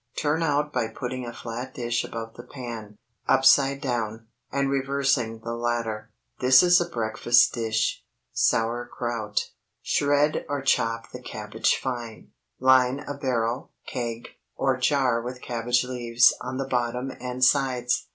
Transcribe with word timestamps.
Turn 0.17 0.41
out 0.41 0.73
by 0.73 0.87
putting 0.87 1.27
a 1.27 1.31
flat 1.31 1.75
dish 1.75 2.03
above 2.03 2.33
the 2.33 2.41
pan, 2.41 2.97
upside 3.27 3.81
down, 3.81 4.25
and 4.51 4.67
reversing 4.67 5.41
the 5.43 5.53
latter. 5.53 6.11
This 6.39 6.63
is 6.63 6.81
a 6.81 6.89
breakfast 6.89 7.53
dish. 7.53 8.03
SAUERKRAUT. 8.33 9.51
Shred 9.83 10.43
or 10.49 10.63
chop 10.63 11.11
the 11.11 11.21
cabbage 11.21 11.75
fine. 11.77 12.31
Line 12.59 13.01
a 13.07 13.13
barrel, 13.13 13.73
keg, 13.85 14.29
or 14.55 14.75
jar 14.75 15.21
with 15.21 15.39
cabbage 15.43 15.83
leaves 15.83 16.33
on 16.41 16.57
the 16.57 16.67
bottom 16.67 17.11
and 17.21 17.45
sides. 17.45 18.07